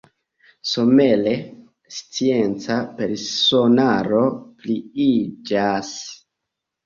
[0.69, 1.33] Somere
[1.97, 4.23] scienca personaro
[4.63, 5.93] pliiĝas.